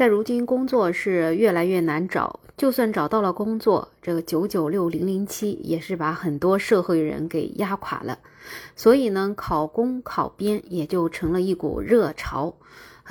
[0.00, 8.18] 在如今，工作是越来越难找，就算找到了工作，这个九九六零零七也是把很多社会人给压垮了。
[8.74, 12.54] 所以呢，考公考编也就成了一股热潮，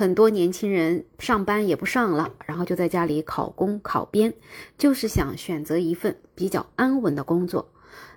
[0.00, 4.32] 很多年轻人上班也不上了，然后就在家里考公考编，
[4.78, 7.68] 就是想选择一份比较安稳的工作。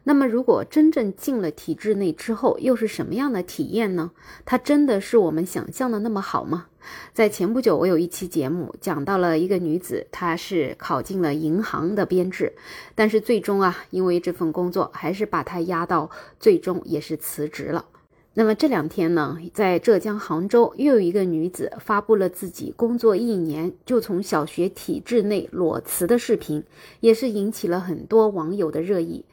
[0.05, 4.11] 那么，如果真正进了体制内之后，又是什么样的体验呢？
[4.45, 6.67] 它真的是我们想象的那么好吗？
[7.11, 12.53] 在前不久，我有一期节目讲到了一个女子，她是考进了银行的编制，
[12.95, 17.87] 但是最终啊，因为这份工作还是把她压到最终也是辞职了。
[18.35, 26.63] 那么这两天呢，在浙江杭州又有一个女子发布了自己工作一年就从小学体制内裸辞的视频，
[26.99, 29.23] 也是引起了很多网友的热议。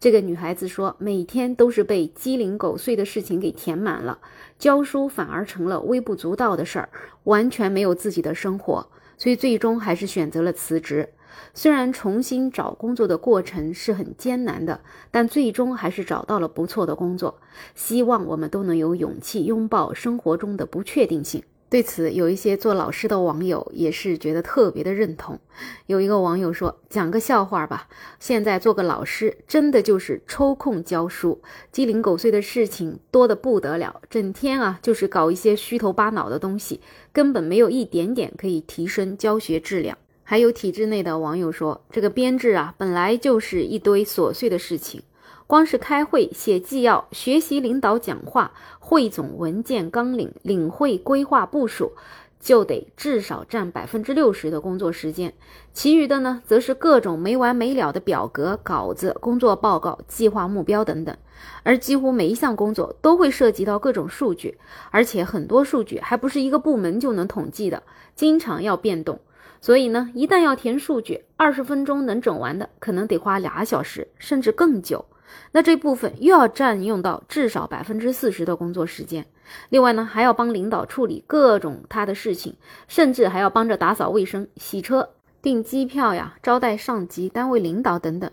[0.00, 4.18] 这个女孩子说，每天都是被鸡零狗碎的事情给填满了，
[4.58, 6.88] 教书反而成了微不足道的事儿，
[7.24, 11.08] 完全没有自己的生活，所以最终还是选择了辞职。
[11.54, 14.80] 虽然重新找工作的过程是很艰难的，
[15.10, 17.40] 但最终还是找到了不错的工作。
[17.74, 21.42] 希望我们都能有勇气拥抱生活中的不确定性。
[21.70, 25.38] 对此，有一些做老师的网友也是觉得特别的认同。
[25.84, 27.88] 有一个网友说：“讲个笑话吧，
[28.18, 36.80] 现在做个老师真的就是抽空教书，鸡零狗碎的事情多得不得了，整天啊就是搞一些虚头巴脑的东西，
[37.12, 39.98] 根本没有一点点可以提升教学质量。”
[40.30, 45.02] 还有体制内的网友说，这个编制啊，本来就是一堆琐碎的事情，
[45.46, 51.92] 光是开会、写纪要、学习领导讲话、汇总文件纲领、领会规划部署，
[52.38, 55.32] 就得至少占百分之六十的工作时间，
[55.72, 61.16] 其余的呢，则是各种没完没了的表格、稿子、工作报告、计划目标等等。
[61.62, 64.58] 而几乎每一项工作都会涉及到各种数据，
[64.90, 67.82] 而且很多数据还不是一个部门就能统计的，
[68.14, 69.18] 经常要变动。
[69.60, 75.04] 所以呢，一旦要填数据，二十分钟能整完的，可能得花俩小时，甚至更久。
[75.52, 79.26] 那这部分又要占用到至少百分之四十的工作时间。
[79.68, 82.56] 另外呢，还要帮领导处理各种他的事情，
[82.86, 85.10] 甚至还要帮着打扫卫生、洗车、
[85.42, 88.30] 订机票呀、招待上级单位领导等等。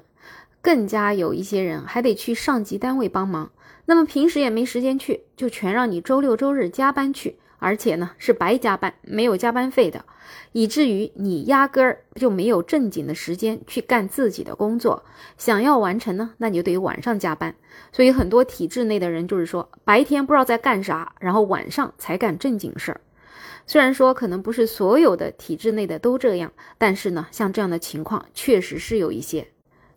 [0.61, 3.51] 更加有一些人还得去上级单位帮忙，
[3.85, 7.37] 那么平时也没时间去，就全让你周六周日加班去。
[7.65, 10.05] 而且呢，是白加班，没有加班费的，
[10.51, 15.03] 以至于你压根儿就没有正经的时间去干自己的工作。
[15.35, 17.55] 想要完成呢，那你就得晚上加班。
[17.91, 23.01] 所以很多体制内的人就是说，白天不知道在干啥，然后晚上才干正经事儿。
[23.65, 29.47] 虽然说可能不是所有的体制内的都这样，但是呢，像这样的情况确实是有一些。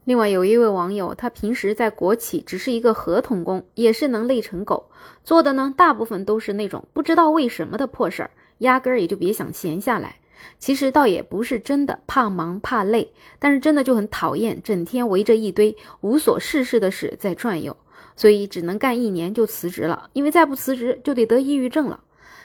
[0.09, 4.89] 另外有一位网友，他平时在国企只是一个合同工，也是能累成狗，
[5.23, 8.31] 做的呢大部分都是那种不知道为什么的破事儿，
[8.61, 10.17] 压根儿也就别想闲下来。
[10.59, 17.77] 其实倒也不是真的怕忙怕累，但是真的就很讨厌整天围着一堆无所事事的事在转悠，
[18.17, 22.01] 所以只能干一年就辞职了，因为再不辞职就得得抑郁症了。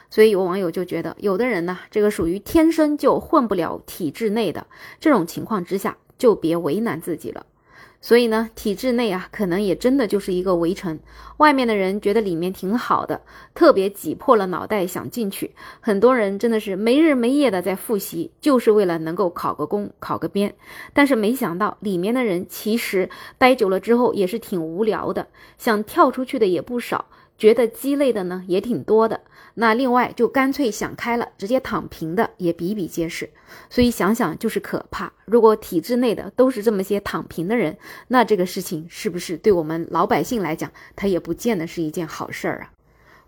[0.10, 4.68] 所以有网友就觉得，有的人呢，这个属于天生就混不了体制内的，
[5.00, 7.46] 这种情况之下就别为难自己了。
[8.04, 11.00] 所以呢，体制内啊，可能也真的就是一个围城，
[11.38, 13.22] 外面的人觉得里面挺好的，
[13.54, 15.56] 特别挤破了脑袋想进去。
[15.80, 20.54] 很多人真的是没日没夜的在复习，就是为了能够考个公、考个编。
[20.92, 27.06] 但是没想到，里面的人其实待久了之后也是挺无聊的，想跳出去的也不少。
[27.38, 29.22] 觉得鸡肋的呢也挺多的，
[29.56, 33.30] 那另外就干脆想开了，直接躺平的也比比皆是。
[33.70, 35.12] 所以想想就是可怕。
[35.26, 37.78] 如果体制内的都是这么些躺平的人，
[38.08, 42.72] 那这个事情是不是对我们老百姓来讲，它也不见得是一件好事儿啊？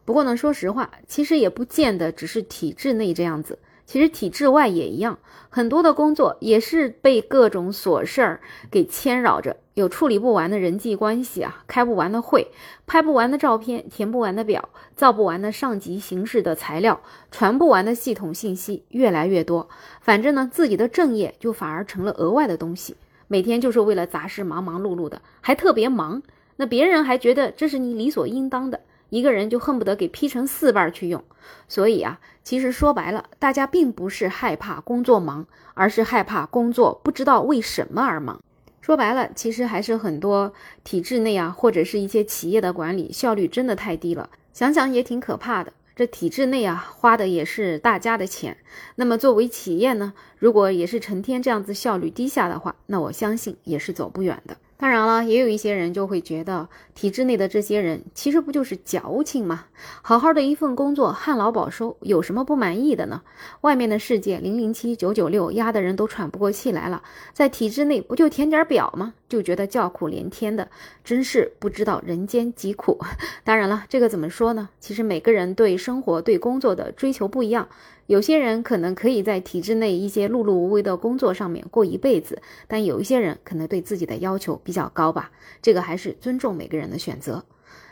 [0.06, 3.58] 不过呢，说实话，其实也不见得只是体制内这样子。
[3.86, 5.20] 其实体制外也一样，
[5.50, 8.42] 很多的工作也是被各种琐事儿
[8.72, 12.48] 给牵扰着，有处理不完的人际关系啊，开不完的会，
[12.88, 19.70] 拍不完的照片，填不完的表，造不完的上级形式的材料，传不完的系统信息越来越多。
[20.02, 22.96] 反正呢，自己的正业就反而成了额外的东西，
[23.28, 26.24] 每天就是为了杂事忙忙碌碌的，还特别忙。
[26.58, 28.82] 那别人还觉得这是你理所应当的。
[29.10, 31.24] 一个人就恨不得给劈成四瓣去用，
[31.68, 38.42] 所以啊，其实说白了，大家并不是害怕工作忙，而是害怕工作不知道为什么而忙。
[38.82, 40.54] 说白了，其实还是很多
[40.84, 44.30] 体制内啊，或者是一些企业的管理效率真的太低了。
[44.54, 45.74] 想想也挺可怕的。
[45.96, 48.58] 这体制内啊，花的也是大家的钱。
[48.96, 54.58] 那么作为企业呢，如果也是成天这样子效率低下的话，那我相信也是走不远的。
[54.78, 59.66] 当然了，也有一些人就会觉得，体制内的这些人其实不就是矫情吗？
[60.02, 63.22] 好好的一份工作，旱涝保收，有什么不满意的呢？
[63.62, 67.02] 外面的世界零零七九九六压的人都喘不过气来了，
[67.32, 69.14] 在体制内不就填点表吗？
[69.30, 70.68] 就觉得叫苦连天的，
[71.04, 73.00] 真是不知道人间疾苦。
[73.46, 74.70] 当然了，这个怎么说呢？
[74.82, 77.70] 其实每个人对生活、对工作的追求不一样。
[78.08, 85.32] 有些人可能可以在体制内一些碌碌无为的工作上面过一辈子，但有一些人可能对自己的要求比较高吧。
[85.62, 87.44] 这个还是尊重每个人的选择。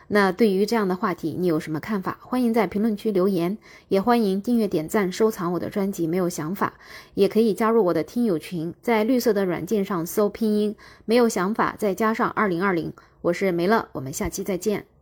[0.10, 2.20] 那对于这样的话题，你有什么看法？
[2.22, 3.58] 欢迎在评论区留言，
[3.88, 6.06] 也欢迎订阅、点赞、收藏我的专辑。
[6.06, 6.74] 没有想法，
[7.16, 10.76] 也可以加入我的听友群，在绿色的软件上搜拼音
[11.06, 12.94] “没有想法”，再加上二零二零。
[13.22, 14.93] 我是梅乐，我们下期再见。